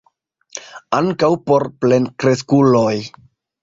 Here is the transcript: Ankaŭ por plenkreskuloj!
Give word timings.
Ankaŭ 1.01 1.31
por 1.51 1.69
plenkreskuloj! 1.85 2.95